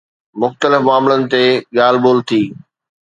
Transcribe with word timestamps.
مختلف 0.41 0.81
معاملن 0.87 1.21
تي 1.31 1.43
ڳالهه 1.77 2.01
ٻولهه 2.03 2.25
ٿي. 2.29 2.41